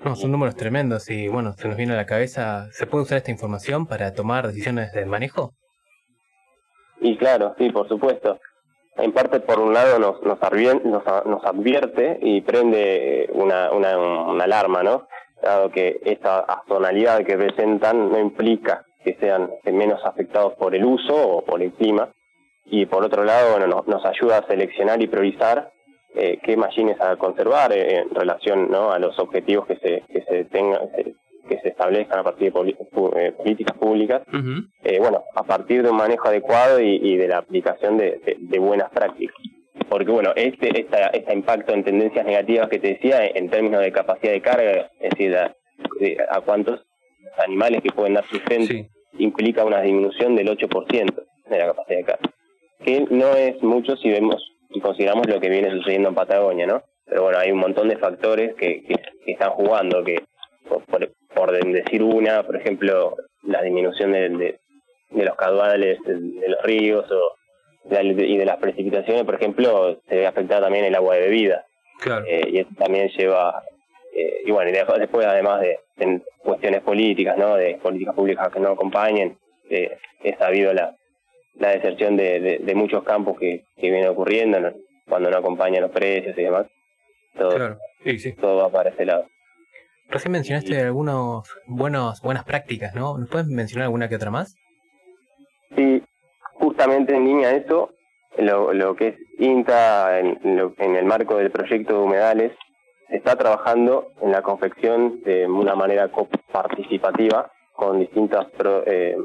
No, 0.00 0.14
son 0.14 0.30
números 0.30 0.56
tremendos 0.56 1.08
y 1.10 1.28
bueno, 1.28 1.52
se 1.54 1.68
nos 1.68 1.76
viene 1.76 1.94
a 1.94 1.96
la 1.96 2.06
cabeza, 2.06 2.68
¿se 2.72 2.86
puede 2.86 3.04
usar 3.04 3.18
esta 3.18 3.30
información 3.30 3.86
para 3.86 4.12
tomar 4.12 4.46
decisiones 4.46 4.92
de 4.92 5.06
manejo? 5.06 5.54
Y 7.00 7.16
claro, 7.16 7.54
sí, 7.58 7.70
por 7.70 7.88
supuesto 7.88 8.38
en 8.98 9.12
parte 9.12 9.40
por 9.40 9.60
un 9.60 9.72
lado 9.72 9.98
nos, 9.98 10.22
nos, 10.22 10.42
advierte, 10.42 11.24
nos, 11.24 12.18
y 12.22 12.40
prende 12.40 13.28
una, 13.32 13.70
una, 13.72 14.44
alarma, 14.44 14.82
¿no? 14.82 15.06
dado 15.42 15.70
que 15.70 16.00
esta 16.04 16.40
azonalidad 16.40 17.24
que 17.24 17.36
presentan 17.36 18.10
no 18.10 18.18
implica 18.18 18.84
que 19.04 19.14
sean 19.20 19.50
menos 19.64 20.04
afectados 20.04 20.54
por 20.54 20.74
el 20.74 20.84
uso 20.84 21.14
o 21.14 21.44
por 21.44 21.62
el 21.62 21.72
clima. 21.72 22.10
Y 22.66 22.86
por 22.86 23.04
otro 23.04 23.24
lado, 23.24 23.52
bueno, 23.56 23.84
nos, 23.86 24.04
ayuda 24.04 24.38
a 24.38 24.46
seleccionar 24.46 25.00
y 25.00 25.06
priorizar 25.06 25.70
eh, 26.14 26.38
qué 26.42 26.56
machines 26.56 27.00
a 27.00 27.16
conservar 27.16 27.72
eh, 27.72 28.00
en 28.00 28.10
relación 28.10 28.70
¿no? 28.70 28.90
a 28.90 28.98
los 28.98 29.18
objetivos 29.18 29.66
que 29.66 29.76
se, 29.76 30.02
que 30.12 30.22
se 30.28 30.44
tengan, 30.46 30.90
que 31.48 31.58
se 31.60 31.68
establezcan 31.68 32.20
a 32.20 32.24
partir 32.24 32.52
de 32.52 32.70
eh, 32.70 33.32
políticas 33.32 33.76
públicas, 33.78 34.22
bueno, 35.00 35.24
a 35.34 35.42
partir 35.42 35.82
de 35.82 35.90
un 35.90 35.96
manejo 35.96 36.28
adecuado 36.28 36.80
y, 36.80 37.16
de 37.16 37.28
la 37.28 37.38
aplicación 37.38 37.96
de, 37.96 38.58
buenas 38.58 38.90
prácticas. 38.90 39.36
Porque, 39.88 40.10
bueno, 40.10 40.32
este, 40.36 40.80
esta, 40.80 41.06
este 41.08 41.32
impacto 41.32 41.72
en 41.72 41.84
tendencias 41.84 42.24
negativas 42.26 42.68
que 42.68 42.78
te 42.78 42.88
decía, 42.94 43.26
en 43.26 43.48
términos 43.48 43.80
de 43.80 43.92
capacidad 43.92 44.32
de 44.32 44.42
carga, 44.42 44.90
es 45.00 45.10
decir, 45.10 45.36
a, 45.36 45.54
a 46.30 46.40
cuántos 46.42 46.84
animales 47.38 47.82
que 47.82 47.92
pueden 47.92 48.14
dar 48.14 48.24
sustento, 48.26 48.74
implica 49.18 49.64
una 49.64 49.80
disminución 49.80 50.36
del 50.36 50.48
8% 50.48 51.24
de 51.48 51.58
la 51.58 51.66
capacidad 51.66 51.98
de 51.98 52.04
carga. 52.04 52.30
Que 52.84 53.06
no 53.10 53.34
es 53.34 53.62
mucho 53.62 53.96
si 53.96 54.10
vemos 54.10 54.36
y 54.70 54.80
consideramos 54.80 55.26
lo 55.28 55.40
que 55.40 55.48
viene 55.48 55.70
sucediendo 55.70 56.10
en 56.10 56.14
Patagonia, 56.14 56.66
¿no? 56.66 56.82
Pero 57.06 57.22
bueno, 57.22 57.38
hay 57.38 57.50
un 57.50 57.58
montón 57.58 57.88
de 57.88 57.96
factores 57.96 58.54
que, 58.54 58.82
que, 58.84 59.32
están 59.32 59.50
jugando, 59.50 60.04
que 60.04 60.22
por, 60.68 61.10
por, 61.38 61.52
decir 61.52 62.02
una, 62.02 62.42
por 62.42 62.56
ejemplo, 62.56 63.16
la 63.44 63.62
disminución 63.62 64.12
de, 64.12 64.58
de, 65.10 65.24
los 65.24 65.36
caudales 65.36 65.98
de, 66.04 66.48
los 66.48 66.62
ríos 66.62 67.10
o 67.10 67.36
y 67.90 68.36
de 68.36 68.44
las 68.44 68.58
precipitaciones, 68.58 69.24
por 69.24 69.36
ejemplo, 69.36 69.98
se 70.08 70.16
ve 70.16 70.26
afectada 70.26 70.62
también 70.62 70.84
el 70.84 70.94
agua 70.94 71.14
de 71.14 71.22
bebida. 71.22 71.64
Claro. 72.00 72.26
Eh, 72.26 72.48
y 72.50 72.58
eso 72.58 72.70
también 72.76 73.08
lleva, 73.16 73.62
eh, 74.14 74.42
y 74.44 74.50
bueno, 74.50 74.70
después 74.70 75.26
además 75.26 75.62
de, 75.62 75.78
cuestiones 76.38 76.82
políticas, 76.82 77.38
¿no? 77.38 77.56
De 77.56 77.76
políticas 77.76 78.14
públicas 78.14 78.52
que 78.52 78.60
no 78.60 78.70
acompañen, 78.70 79.38
eh, 79.70 79.96
he 80.22 80.36
sabido 80.36 80.72
la, 80.74 80.96
la 81.58 81.70
deserción 81.70 82.16
de, 82.16 82.58
de, 82.60 82.74
muchos 82.74 83.04
campos 83.04 83.38
que, 83.38 83.64
que 83.76 83.90
viene 83.90 84.08
ocurriendo 84.08 84.58
cuando 85.08 85.30
no 85.30 85.38
acompañan 85.38 85.82
los 85.82 85.90
precios 85.90 86.36
y 86.36 86.42
demás. 86.42 86.66
Todo, 87.36 87.54
claro. 87.54 87.78
sí, 88.04 88.32
todo 88.34 88.56
va 88.56 88.70
para 88.70 88.90
ese 88.90 89.06
lado. 89.06 89.26
Recién 90.08 90.32
mencionaste 90.32 90.80
algunas 90.80 91.42
buenos, 91.66 92.20
buenas 92.22 92.44
prácticas, 92.44 92.94
¿no? 92.94 93.18
¿Nos 93.18 93.28
puedes 93.28 93.46
mencionar 93.46 93.84
alguna 93.84 94.08
que 94.08 94.16
otra 94.16 94.30
más? 94.30 94.54
Sí, 95.76 96.02
justamente 96.54 97.14
en 97.14 97.24
línea 97.24 97.50
a 97.50 97.54
eso, 97.54 97.90
lo, 98.38 98.72
lo 98.72 98.96
que 98.96 99.08
es 99.08 99.16
INTA 99.38 100.18
en, 100.18 100.38
en 100.78 100.96
el 100.96 101.04
marco 101.04 101.36
del 101.36 101.50
proyecto 101.50 101.98
de 101.98 102.04
humedales, 102.04 102.52
está 103.08 103.36
trabajando 103.36 104.12
en 104.22 104.32
la 104.32 104.42
confección 104.42 105.22
de 105.22 105.46
una 105.46 105.74
manera 105.74 106.10
participativa 106.52 107.50
con 107.72 108.00
distintas 108.00 108.46
eh, 108.86 109.16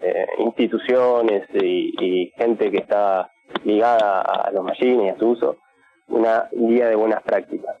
eh, 0.00 0.26
instituciones 0.38 1.42
y, 1.54 2.32
gente 2.36 2.70
que 2.70 2.78
está 2.78 3.30
ligada 3.64 4.22
a 4.22 4.50
los 4.52 4.64
machines 4.64 5.06
y 5.06 5.08
a 5.10 5.18
su 5.18 5.28
uso, 5.28 5.58
una 6.08 6.48
guía 6.52 6.88
de 6.88 6.94
buenas 6.94 7.22
prácticas. 7.22 7.76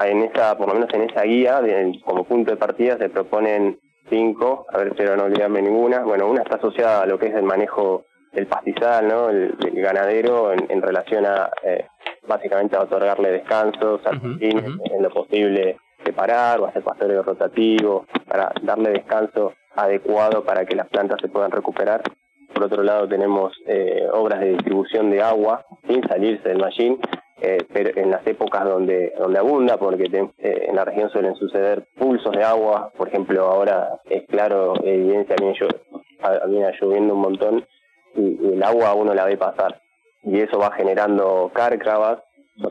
En 0.00 0.22
esa, 0.22 0.56
por 0.56 0.68
lo 0.68 0.74
menos 0.74 0.92
en 0.94 1.02
esa 1.02 1.22
guía, 1.22 1.60
como 2.04 2.24
punto 2.24 2.50
de 2.50 2.56
partida 2.56 2.96
se 2.96 3.08
proponen 3.08 3.78
cinco, 4.08 4.66
a 4.72 4.78
ver 4.78 4.96
si 4.96 5.04
no 5.04 5.24
olvidarme 5.24 5.62
ninguna. 5.62 6.00
Bueno, 6.00 6.28
una 6.28 6.42
está 6.42 6.56
asociada 6.56 7.02
a 7.02 7.06
lo 7.06 7.18
que 7.18 7.26
es 7.26 7.34
el 7.34 7.42
manejo 7.42 8.04
del 8.32 8.46
pastizal, 8.46 9.08
¿no? 9.08 9.28
El, 9.28 9.56
ganadero 9.74 10.52
en, 10.52 10.82
relación 10.82 11.26
a, 11.26 11.50
eh, 11.62 11.86
básicamente, 12.26 12.76
a 12.76 12.82
otorgarle 12.82 13.30
descansos 13.30 14.00
a 14.06 14.10
en 14.10 15.02
lo 15.02 15.10
posible 15.10 15.78
separar 16.04 16.60
o 16.60 16.66
hacer 16.66 16.82
pastoreo 16.82 17.22
rotativo, 17.22 18.06
para 18.26 18.52
darle 18.62 18.90
descanso 18.90 19.52
adecuado 19.74 20.44
para 20.44 20.64
que 20.64 20.76
las 20.76 20.88
plantas 20.88 21.18
se 21.20 21.28
puedan 21.28 21.50
recuperar. 21.50 22.02
Por 22.52 22.64
otro 22.64 22.82
lado 22.82 23.08
tenemos 23.08 23.52
eh, 23.66 24.06
obras 24.12 24.40
de 24.40 24.50
distribución 24.50 25.10
de 25.10 25.22
agua 25.22 25.64
sin 25.86 26.02
salirse 26.08 26.48
del 26.48 26.58
machine, 26.58 26.98
eh, 27.40 27.58
pero 27.72 27.90
en 27.96 28.10
las 28.10 28.26
épocas 28.26 28.64
donde 28.64 29.12
donde 29.18 29.38
abunda, 29.38 29.76
porque 29.78 30.04
eh, 30.38 30.66
en 30.68 30.76
la 30.76 30.84
región 30.84 31.10
suelen 31.10 31.34
suceder 31.36 31.86
pulsos 31.96 32.32
de 32.32 32.44
agua, 32.44 32.92
por 32.96 33.08
ejemplo 33.08 33.44
ahora 33.46 34.00
es 34.08 34.26
claro, 34.28 34.74
evidencia, 34.82 35.36
viene, 35.38 35.54
viene 36.48 36.72
lloviendo 36.80 37.14
un 37.14 37.20
montón 37.20 37.66
y, 38.14 38.54
el 38.54 38.62
agua 38.62 38.94
uno 38.94 39.14
la 39.14 39.24
ve 39.24 39.36
pasar 39.36 39.80
y 40.22 40.40
eso 40.40 40.58
va 40.58 40.72
generando 40.72 41.50
cárcavas, 41.54 42.18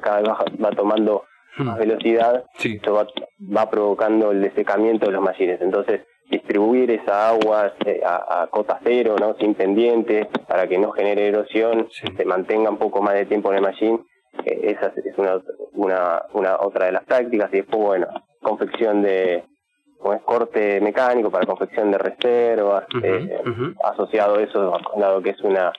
cada 0.02 0.22
vez 0.22 0.30
va, 0.64 0.72
tomando 0.72 1.24
hmm. 1.58 1.64
más 1.64 1.80
velocidad, 1.80 2.46
eso 2.58 2.94
va, 2.94 3.08
va 3.40 3.70
provocando 3.70 4.32
el 4.32 4.42
desecamiento 4.42 5.08
de 5.08 5.14
los 5.14 5.22
machines. 5.22 5.60
Entonces, 5.62 6.02
distribuir 6.30 6.92
esa 6.92 7.30
agua 7.30 7.74
eh, 7.86 8.02
a, 8.06 8.48
cota 8.52 8.80
cero, 8.84 9.16
¿no? 9.20 9.36
sin 9.40 9.56
pendientes, 9.56 10.28
para 10.48 10.68
que 10.68 10.78
no 10.78 10.92
genere 10.92 11.28
erosión, 11.28 11.88
se 11.92 12.26
mantenga 12.26 12.70
un 12.70 12.78
poco 12.78 13.02
más 13.02 13.16
de 13.16 13.26
tiempo 13.26 13.50
en 13.50 13.58
el 13.58 13.62
machine. 13.64 14.00
Esa 14.46 14.94
es 14.96 15.18
una, 15.18 15.42
una, 15.74 16.24
una 16.34 16.58
otra 16.60 16.88
de 16.88 16.92
las 16.94 17.06
tácticas. 17.06 17.50
Y 17.54 17.58
después, 17.58 17.82
bueno, 17.82 18.08
confección 18.42 19.02
de 19.02 19.44
como 20.00 20.14
es 20.14 20.22
corte 20.22 20.80
mecánico 20.80 21.30
para 21.30 21.46
confección 21.46 21.92
de 21.92 21.98
reservas, 21.98 22.86
eh, 23.04 23.44
asociado 23.84 24.38
a 24.38 24.42
eso, 24.42 24.78
dado 24.96 25.22
que 25.22 25.32
es 25.32 25.42
una, 25.42 25.74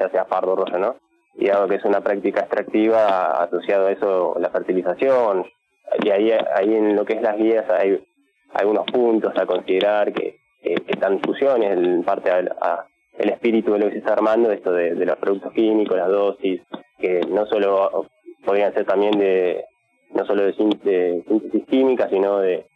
ya 0.00 0.08
sea 0.08 0.24
pardo 0.24 0.56
rosa, 0.56 0.78
¿no? 0.78 0.96
Y 1.34 1.48
dado 1.48 1.68
que 1.68 1.74
es 1.76 1.84
una 1.84 2.00
práctica 2.00 2.40
extractiva, 2.40 3.42
asociado 3.42 3.86
a 3.86 3.92
eso 3.92 4.36
la 4.40 4.48
fertilización. 4.48 5.44
Y 6.02 6.08
ahí, 6.08 6.32
ahí 6.32 6.74
en 6.74 6.96
lo 6.96 7.04
que 7.04 7.14
es 7.14 7.22
las 7.22 7.36
guías 7.36 7.68
hay 7.70 8.02
algunos 8.54 8.86
puntos 8.86 9.36
a 9.36 9.44
considerar 9.44 10.12
que, 10.12 10.40
están 10.88 11.12
en 11.12 11.18
discusión, 11.18 11.62
en 11.62 12.02
parte 12.02 12.30
a, 12.30 12.86
el 13.18 13.30
espíritu 13.30 13.72
de 13.72 13.78
lo 13.78 13.86
que 13.86 13.92
se 13.92 13.98
está 13.98 14.14
armando, 14.14 14.50
esto 14.50 14.72
de, 14.72 14.94
los 14.94 15.16
productos 15.16 15.52
químicos, 15.52 15.96
las 15.96 16.08
dosis, 16.08 16.60
que 16.98 17.20
no 17.28 17.46
solo 17.46 18.08
podrían 18.44 18.72
ser 18.72 18.84
también 18.84 19.18
de, 19.18 19.64
no 20.14 20.24
solo 20.24 20.44
de, 20.44 20.54
síntesis 20.54 21.66
química, 21.68 22.08
sino 22.08 22.38
de, 22.38 22.66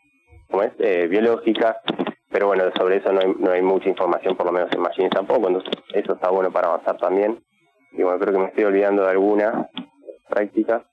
¿cómo 0.51 0.63
es?, 0.63 0.73
eh, 0.79 1.07
biológica, 1.09 1.81
pero 2.31 2.47
bueno, 2.47 2.65
sobre 2.77 2.97
eso 2.97 3.13
no 3.13 3.21
hay, 3.21 3.35
no 3.39 3.51
hay 3.51 3.63
mucha 3.63 3.89
información, 3.89 4.37
por 4.37 4.47
lo 4.47 4.53
menos 4.53 4.71
en 4.73 4.81
Machines 4.81 5.11
tampoco, 5.11 5.49
entonces 5.49 5.73
eso 5.95 6.15
está 6.15 6.31
bueno 6.31 6.51
para 6.51 6.69
avanzar 6.69 6.97
también. 6.97 7.43
Y 7.93 8.03
bueno, 8.03 8.19
creo 8.21 8.33
que 8.33 8.39
me 8.39 8.47
estoy 8.47 8.65
olvidando 8.65 9.03
de 9.03 9.11
alguna 9.11 9.69
práctica. 10.29 10.85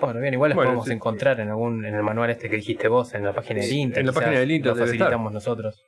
Bueno, 0.00 0.20
bien, 0.20 0.34
igual 0.34 0.50
las 0.50 0.56
podemos 0.56 0.90
encontrar 0.90 1.38
en 1.38 1.50
algún 1.50 1.84
en 1.84 1.94
el 1.94 2.02
manual 2.02 2.30
este 2.30 2.50
que 2.50 2.56
dijiste 2.56 2.88
vos, 2.88 3.14
en 3.14 3.24
la 3.24 3.32
página 3.32 3.60
del 3.60 3.72
Inter. 3.72 4.00
En 4.00 4.06
la 4.06 4.12
página 4.12 4.40
del 4.40 4.50
Inter 4.50 4.72
lo 4.72 4.84
facilitamos 4.84 5.32
nosotros. 5.32 5.86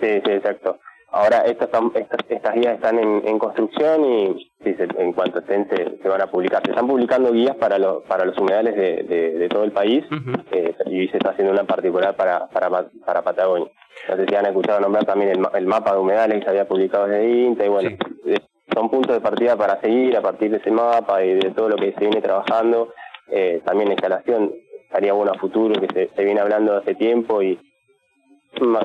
Sí, 0.00 0.20
sí, 0.24 0.32
exacto. 0.32 0.80
Ahora 1.12 1.42
estas 1.42 1.68
estas, 1.94 2.20
estas 2.28 2.54
guías 2.54 2.74
están 2.74 2.98
en, 2.98 3.26
en 3.26 3.38
construcción 3.38 4.04
y 4.04 4.49
en 4.62 5.12
cuanto 5.12 5.38
estén 5.38 5.68
se, 5.68 6.08
van 6.08 6.20
a 6.20 6.26
publicar. 6.26 6.62
Se 6.64 6.70
están 6.70 6.86
publicando 6.86 7.32
guías 7.32 7.56
para 7.56 7.78
los 7.78 8.02
para 8.04 8.24
los 8.24 8.36
humedales 8.36 8.76
de, 8.76 9.02
de, 9.38 9.48
todo 9.48 9.64
el 9.64 9.72
país 9.72 10.04
eh, 10.50 10.74
y 10.86 11.08
se 11.08 11.16
está 11.16 11.30
haciendo 11.30 11.52
una 11.52 11.62
en 11.62 11.66
particular 11.66 12.14
para, 12.14 12.46
para, 12.48 12.68
para 13.04 13.22
Patagonia. 13.22 13.70
No 14.08 14.16
sé 14.16 14.26
si 14.26 14.34
han 14.34 14.46
escuchado 14.46 14.80
nombrar 14.80 15.04
también 15.04 15.30
el, 15.30 15.46
el 15.54 15.66
mapa 15.66 15.92
de 15.92 15.98
humedales 15.98 16.38
que 16.38 16.44
se 16.44 16.50
había 16.50 16.68
publicado 16.68 17.06
desde 17.06 17.28
INTA 17.28 17.64
y 17.64 17.68
bueno, 17.68 17.90
eh, 18.26 18.38
son 18.74 18.90
puntos 18.90 19.14
de 19.14 19.20
partida 19.20 19.56
para 19.56 19.80
seguir 19.80 20.16
a 20.16 20.22
partir 20.22 20.50
de 20.50 20.58
ese 20.58 20.70
mapa 20.70 21.24
y 21.24 21.34
de 21.34 21.50
todo 21.50 21.70
lo 21.70 21.76
que 21.76 21.92
se 21.92 22.00
viene 22.00 22.20
trabajando 22.20 22.92
eh, 23.30 23.62
también 23.64 23.88
la 23.88 23.94
instalación 23.94 24.52
estaría 24.82 25.12
bueno 25.12 25.32
a 25.32 25.38
futuro, 25.38 25.80
que 25.80 26.10
se, 26.14 26.24
viene 26.24 26.40
hablando 26.40 26.76
hace 26.76 26.94
tiempo 26.96 27.42
y 27.42 27.58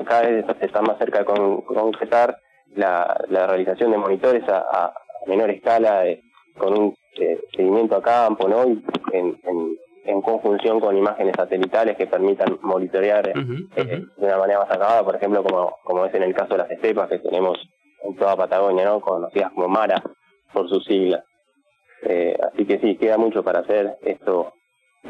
cada 0.06 0.22
vez 0.22 0.46
se 0.60 0.66
está 0.66 0.80
más 0.82 0.98
cerca 0.98 1.18
de 1.18 1.24
concretar 1.24 2.38
la, 2.76 3.20
la 3.28 3.46
realización 3.48 3.90
de 3.90 3.98
monitores 3.98 4.44
a, 4.48 4.92
menor 5.26 5.50
escala, 5.50 6.06
eh, 6.06 6.22
con 6.56 6.78
un 6.78 6.94
eh, 7.14 7.40
seguimiento 7.54 7.96
a 7.96 8.02
campo, 8.02 8.48
¿no? 8.48 8.66
Y 8.66 8.82
en, 9.12 9.38
en, 9.44 10.22
conjunción 10.22 10.80
con 10.80 10.96
imágenes 10.96 11.34
satelitales 11.36 11.96
que 11.96 12.06
permitan 12.06 12.58
monitorear 12.62 13.32
de 13.32 14.06
una 14.16 14.38
manera 14.38 14.60
más 14.60 14.70
acabada, 14.70 15.04
por 15.04 15.14
ejemplo, 15.14 15.44
como, 15.44 15.76
como 15.84 16.04
es 16.04 16.14
en 16.14 16.24
el 16.24 16.34
caso 16.34 16.54
de 16.54 16.58
las 16.58 16.70
estepas 16.70 17.08
que 17.08 17.18
tenemos 17.18 17.58
en 18.02 18.16
toda 18.16 18.36
Patagonia, 18.36 18.86
¿no? 18.86 19.00
Conocidas 19.00 19.52
como 19.52 19.68
Mara 19.68 20.02
por 20.52 20.68
sus 20.68 20.84
siglas. 20.84 21.22
Eh, 22.02 22.36
así 22.42 22.64
que 22.64 22.78
sí, 22.78 22.96
queda 22.96 23.18
mucho 23.18 23.42
para 23.42 23.60
hacer. 23.60 23.96
Esto 24.02 24.52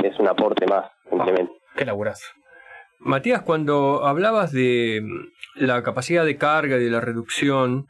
es 0.03 0.19
un 0.19 0.29
aporte 0.29 0.67
más, 0.67 0.91
simplemente. 1.09 1.53
Ah, 1.55 1.75
qué 1.77 1.85
laburazo. 1.85 2.27
Matías, 2.99 3.43
cuando 3.43 4.05
hablabas 4.05 4.53
de 4.53 5.03
la 5.57 5.83
capacidad 5.83 6.25
de 6.25 6.37
carga 6.37 6.77
y 6.77 6.85
de 6.85 6.91
la 6.91 7.01
reducción, 7.01 7.87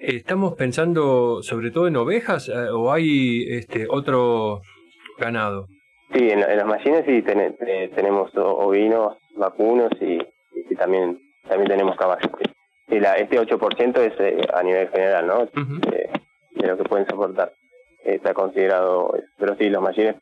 ¿estamos 0.00 0.54
pensando 0.54 1.42
sobre 1.42 1.70
todo 1.70 1.86
en 1.86 1.96
ovejas 1.96 2.48
eh, 2.48 2.70
o 2.72 2.92
hay 2.92 3.44
este 3.48 3.86
otro 3.88 4.62
ganado? 5.18 5.66
Sí, 6.12 6.30
en, 6.30 6.40
las 6.40 6.66
machines 6.66 7.04
sí 7.06 7.22
eh, 7.26 7.90
tenemos 7.94 8.30
ovinos, 8.34 9.16
vacunos 9.36 9.90
y, 10.00 10.18
y, 10.70 10.74
también 10.74 11.20
también 11.48 11.68
tenemos 11.68 11.96
caballos. 11.96 12.30
Y 12.88 12.98
la, 12.98 13.14
este 13.14 13.40
8% 13.40 13.98
es 13.98 14.50
a 14.52 14.62
nivel 14.62 14.88
general, 14.88 15.26
¿no? 15.26 15.46
de 15.46 16.66
lo 16.66 16.76
que 16.76 16.84
pueden 16.84 17.06
soportar 17.06 17.52
está 18.04 18.34
considerado, 18.34 19.12
pero 19.38 19.56
sí, 19.56 19.68
los 19.68 19.82
machines 19.82 20.16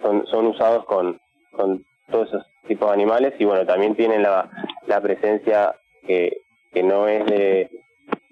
son, 0.00 0.26
son 0.26 0.46
usados 0.46 0.84
con, 0.86 1.20
con 1.52 1.84
todos 2.10 2.28
esos 2.28 2.46
tipos 2.66 2.88
de 2.88 2.94
animales 2.94 3.34
y 3.38 3.44
bueno, 3.44 3.66
también 3.66 3.94
tienen 3.94 4.22
la, 4.22 4.50
la 4.86 5.00
presencia 5.00 5.74
que, 6.06 6.38
que 6.72 6.82
no 6.82 7.08
es 7.08 7.24
de, 7.26 7.70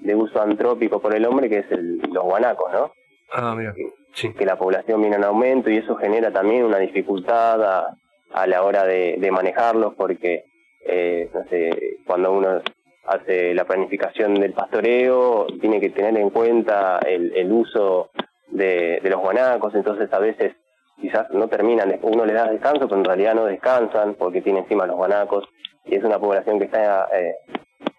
de 0.03 0.15
uso 0.15 0.41
antrópico 0.41 1.01
por 1.01 1.15
el 1.15 1.25
hombre, 1.27 1.49
que 1.49 1.59
es 1.59 1.71
el, 1.71 1.99
los 2.13 2.25
guanacos, 2.25 2.73
¿no? 2.73 2.93
Ah, 3.33 3.55
mira. 3.57 3.75
Sí. 4.15 4.33
Que 4.35 4.45
la 4.45 4.57
población 4.57 5.01
viene 5.01 5.17
en 5.17 5.25
aumento 5.25 5.71
y 5.71 5.79
eso 5.79 5.97
genera 5.97 6.31
también 6.31 6.65
una 6.65 6.79
dificultad 6.79 7.63
a, 7.65 7.97
a 8.33 8.47
la 8.47 8.63
hora 8.63 8.85
de, 8.85 9.17
de 9.19 9.31
manejarlos 9.31 9.95
porque, 9.95 10.45
eh, 10.85 11.31
no 11.33 11.45
sé, 11.49 11.99
cuando 12.07 12.33
uno 12.33 12.61
hace 13.07 13.55
la 13.55 13.65
planificación 13.65 14.35
del 14.35 14.53
pastoreo, 14.53 15.47
tiene 15.61 15.81
que 15.81 15.91
tener 15.91 16.17
en 16.19 16.31
cuenta 16.31 16.99
el, 17.07 17.33
el 17.35 17.51
uso 17.51 18.11
de, 18.49 19.01
de 19.03 19.11
los 19.11 19.21
guanacos, 19.21 19.75
entonces 19.75 20.13
a 20.13 20.19
veces 20.19 20.55
quizás 21.01 21.31
no 21.31 21.49
terminan, 21.49 21.99
uno 22.03 22.25
le 22.27 22.33
da 22.35 22.51
descanso, 22.51 22.87
pero 22.87 22.99
en 22.99 23.05
realidad 23.05 23.35
no 23.35 23.47
descansan 23.47 24.15
porque 24.15 24.43
tiene 24.43 24.61
encima 24.61 24.87
los 24.87 24.97
guanacos 24.97 25.49
y 25.85 25.97
es 25.97 26.05
una 26.05 26.19
población 26.19 26.59
que 26.59 26.67
está 26.67 27.09
eh, 27.13 27.35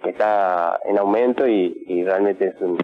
que 0.03 0.11
está 0.11 0.79
en 0.85 0.97
aumento 0.97 1.47
y, 1.47 1.83
y 1.87 2.03
realmente 2.03 2.47
es 2.47 2.55
un, 2.61 2.77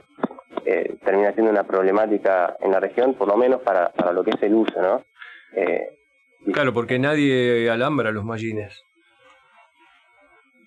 eh, 0.66 0.96
termina 1.04 1.34
siendo 1.34 1.52
una 1.52 1.64
problemática 1.64 2.56
en 2.62 2.72
la 2.72 2.80
región, 2.80 3.14
por 3.14 3.28
lo 3.28 3.38
menos 3.38 3.62
para, 3.62 3.90
para 3.90 4.12
lo 4.14 4.24
que 4.24 4.32
es 4.32 4.44
el 4.44 4.54
uso, 4.54 4.82
¿no? 4.82 5.04
Eh, 5.56 5.90
claro, 6.54 6.74
porque 6.74 7.00
nadie 7.00 7.70
alambra 7.70 8.12
los 8.12 8.24
mallines. 8.24 8.84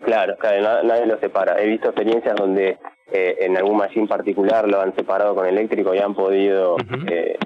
Claro, 0.05 0.37
claro, 0.37 0.83
nadie 0.83 1.07
los 1.07 1.21
separa. 1.21 1.63
He 1.63 1.67
visto 1.69 1.89
experiencias 1.89 2.35
donde 2.35 2.79
eh, 3.13 3.37
en 3.41 3.57
algún 3.57 3.77
mallín 3.77 4.09
particular 4.09 4.67
lo 4.69 4.81
han 4.81 4.95
separado 4.97 5.35
con 5.35 5.47
eléctrico 5.47 5.95
y 5.95 5.99
han 5.99 6.15
podido 6.15 6.77
eh, 7.07 7.39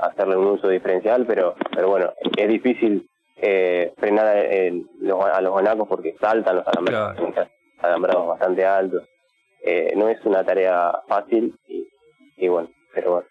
hacerle 0.00 0.36
un 0.36 0.46
uso 0.46 0.68
diferencial, 0.68 1.24
pero 1.26 1.54
pero 1.72 1.88
bueno, 1.88 2.12
es 2.36 2.48
difícil 2.48 3.08
eh, 3.36 3.92
frenar 3.98 4.26
a 4.26 5.40
los 5.40 5.52
guanacos 5.52 5.86
porque 5.88 6.16
saltan 6.20 6.56
los 6.56 6.66
alambrados, 6.66 7.16
alambrados 7.82 8.28
bastante 8.28 8.64
altos. 8.64 9.04
Eh, 9.62 9.92
no 9.96 10.08
es 10.08 10.24
una 10.24 10.44
tarea 10.44 10.92
fácil 11.08 11.54
y, 12.36 12.48
bueno, 12.48 12.70
pero 12.94 13.12
bueno. 13.12 13.26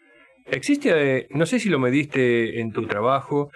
Existe, 0.45 1.27
no 1.31 1.45
sé 1.45 1.59
si 1.59 1.69
lo 1.69 1.79
mediste 1.79 2.59
en 2.59 2.71
tu 2.71 2.87
trabajo, 2.87 3.51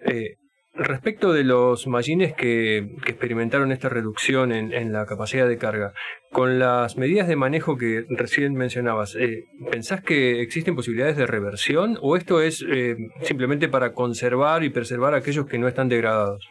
eh, 0.00 0.36
Respecto 0.78 1.32
de 1.32 1.42
los 1.42 1.86
mallines 1.86 2.34
que, 2.34 2.76
experimentaron 3.06 3.72
esta 3.72 3.88
reducción 3.88 4.52
en, 4.52 4.92
la 4.92 5.06
capacidad 5.06 5.48
de 5.48 5.56
carga, 5.56 5.94
con 6.30 6.58
las 6.58 6.98
medidas 6.98 7.28
de 7.28 7.36
manejo 7.36 7.78
que 7.78 8.04
recién 8.10 8.52
mencionabas, 8.52 9.16
eh, 9.16 9.44
¿pensás 9.70 10.02
que 10.02 10.42
existen 10.42 10.76
posibilidades 10.76 11.16
de 11.16 11.26
reversión 11.26 11.96
o 12.02 12.14
esto 12.14 12.42
es 12.42 12.62
eh, 12.68 12.94
simplemente 13.22 13.68
para 13.68 13.94
conservar 13.94 14.64
y 14.64 14.70
preservar 14.70 15.14
aquellos 15.14 15.46
que 15.46 15.58
no 15.58 15.66
están 15.66 15.88
degradados? 15.88 16.46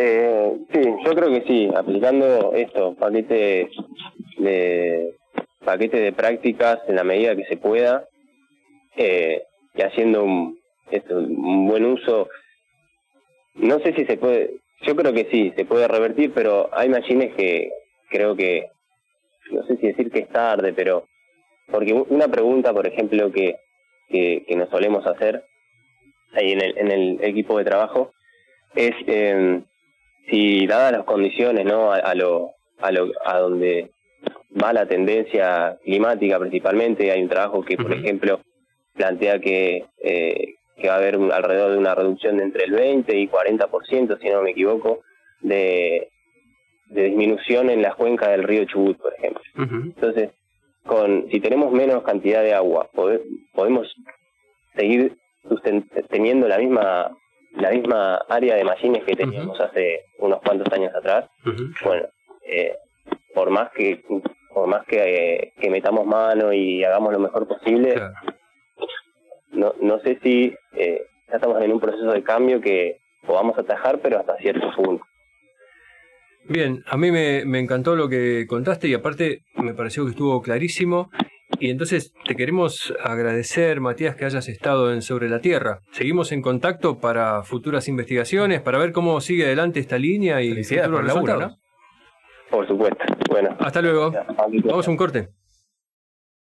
Eh, 0.00 0.56
sí, 0.72 0.80
yo 1.04 1.12
creo 1.12 1.28
que 1.28 1.42
sí, 1.48 1.68
aplicando 1.74 2.52
esto, 2.52 2.94
paquete 2.94 3.68
de, 4.36 5.14
paquete 5.64 5.98
de 5.98 6.12
prácticas 6.12 6.78
en 6.86 6.94
la 6.94 7.02
medida 7.02 7.34
que 7.34 7.46
se 7.46 7.56
pueda 7.56 8.06
eh, 8.96 9.42
y 9.74 9.82
haciendo 9.82 10.22
un 10.22 10.60
esto, 10.92 11.18
un 11.18 11.66
buen 11.66 11.84
uso. 11.84 12.28
No 13.54 13.80
sé 13.80 13.92
si 13.94 14.04
se 14.04 14.16
puede, 14.16 14.60
yo 14.82 14.94
creo 14.94 15.12
que 15.12 15.26
sí, 15.32 15.52
se 15.56 15.64
puede 15.64 15.88
revertir, 15.88 16.32
pero 16.32 16.70
hay 16.72 16.88
machines 16.88 17.34
que 17.34 17.72
creo 18.08 18.36
que, 18.36 18.68
no 19.50 19.64
sé 19.64 19.78
si 19.78 19.88
decir 19.88 20.12
que 20.12 20.20
es 20.20 20.28
tarde, 20.28 20.72
pero, 20.74 21.08
porque 21.72 21.92
una 21.92 22.28
pregunta, 22.28 22.72
por 22.72 22.86
ejemplo, 22.86 23.32
que, 23.32 23.56
que, 24.08 24.44
que 24.46 24.54
nos 24.54 24.70
solemos 24.70 25.04
hacer 25.08 25.42
ahí 26.34 26.52
en 26.52 26.60
el, 26.60 26.78
en 26.78 26.90
el 26.92 27.18
equipo 27.24 27.58
de 27.58 27.64
trabajo, 27.64 28.12
es 28.76 28.94
eh, 29.08 29.60
si 30.28 30.66
dadas 30.66 30.92
las 30.92 31.04
condiciones, 31.04 31.64
¿no? 31.64 31.92
A, 31.92 31.96
a, 31.96 32.14
lo, 32.14 32.50
a, 32.80 32.90
lo, 32.92 33.12
a 33.24 33.38
donde 33.38 33.90
va 34.62 34.72
la 34.72 34.86
tendencia 34.86 35.78
climática 35.84 36.38
principalmente, 36.38 37.10
hay 37.10 37.22
un 37.22 37.28
trabajo 37.28 37.62
que, 37.62 37.76
por 37.76 37.92
ejemplo, 37.92 38.40
plantea 38.94 39.38
que 39.38 39.84
eh, 40.02 40.54
que 40.78 40.88
va 40.88 40.94
a 40.94 40.98
haber 40.98 41.18
un, 41.18 41.32
alrededor 41.32 41.72
de 41.72 41.78
una 41.78 41.94
reducción 41.94 42.36
de 42.36 42.44
entre 42.44 42.64
el 42.64 42.72
20 42.72 43.16
y 43.18 43.28
40%, 43.28 44.18
si 44.20 44.28
no 44.28 44.42
me 44.42 44.50
equivoco, 44.50 45.00
de, 45.40 46.08
de 46.86 47.02
disminución 47.04 47.70
en 47.70 47.82
las 47.82 47.96
cuencas 47.96 48.30
del 48.30 48.44
río 48.44 48.64
Chubut, 48.64 48.96
por 48.98 49.12
ejemplo. 49.14 49.42
Uh 49.56 49.62
-huh. 49.62 49.82
Entonces, 49.86 50.30
con 50.84 51.28
si 51.30 51.40
tenemos 51.40 51.72
menos 51.72 52.02
cantidad 52.04 52.42
de 52.42 52.54
agua, 52.54 52.88
pode, 52.94 53.20
podemos 53.52 53.92
seguir 54.76 55.16
teniendo 56.10 56.46
la 56.46 56.58
misma 56.58 57.10
la 57.52 57.70
misma 57.70 58.16
área 58.28 58.56
de 58.56 58.64
machines 58.64 59.04
que 59.04 59.16
teníamos 59.16 59.58
uh 59.58 59.62
-huh. 59.62 59.66
hace 59.66 60.04
unos 60.18 60.40
cuantos 60.40 60.72
años 60.72 60.94
atrás. 60.94 61.30
Uh 61.44 61.50
-huh. 61.50 61.74
Bueno, 61.84 62.06
eh, 62.46 62.76
por 63.34 63.50
más 63.50 63.70
que 63.72 64.02
por 64.54 64.66
más 64.66 64.84
que, 64.86 64.96
eh, 64.98 65.52
que 65.60 65.70
metamos 65.70 66.06
mano 66.06 66.52
y 66.52 66.82
hagamos 66.82 67.12
lo 67.12 67.20
mejor 67.20 67.46
posible, 67.46 67.94
claro 67.94 68.14
no, 69.58 69.74
no 69.80 70.00
sé 70.00 70.18
si 70.22 70.54
eh, 70.76 71.02
ya 71.28 71.34
estamos 71.34 71.60
en 71.62 71.72
un 71.72 71.80
proceso 71.80 72.12
de 72.12 72.22
cambio 72.22 72.60
que 72.60 73.00
podamos 73.26 73.58
atajar, 73.58 74.00
pero 74.00 74.20
hasta 74.20 74.36
cierto 74.36 74.70
punto. 74.74 75.04
Bien, 76.44 76.82
a 76.86 76.96
mí 76.96 77.10
me, 77.10 77.44
me 77.44 77.58
encantó 77.58 77.94
lo 77.94 78.08
que 78.08 78.46
contaste 78.46 78.88
y 78.88 78.94
aparte 78.94 79.42
me 79.56 79.74
pareció 79.74 80.04
que 80.04 80.12
estuvo 80.12 80.40
clarísimo. 80.40 81.10
Y 81.60 81.70
entonces 81.70 82.12
te 82.26 82.36
queremos 82.36 82.94
agradecer, 83.02 83.80
Matías, 83.80 84.14
que 84.14 84.24
hayas 84.24 84.48
estado 84.48 84.92
en 84.92 85.02
Sobre 85.02 85.28
la 85.28 85.40
Tierra. 85.40 85.80
Seguimos 85.90 86.30
en 86.32 86.40
contacto 86.40 86.98
para 86.98 87.42
futuras 87.42 87.88
investigaciones, 87.88 88.60
para 88.60 88.78
ver 88.78 88.92
cómo 88.92 89.20
sigue 89.20 89.44
adelante 89.44 89.80
esta 89.80 89.98
línea 89.98 90.40
y 90.40 90.62
futuros 90.62 91.04
resultados. 91.04 91.42
¿no? 91.42 91.56
Por 92.50 92.66
supuesto. 92.66 93.04
Bueno. 93.28 93.56
Hasta 93.58 93.82
luego. 93.82 94.12
Vamos 94.64 94.86
a 94.86 94.90
un 94.90 94.96
corte. 94.96 95.28